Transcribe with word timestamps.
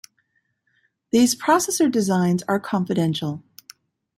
These 1.11 1.35
processor 1.35 1.91
designs 1.91 2.41
are 2.47 2.59
confidential. 2.59 3.43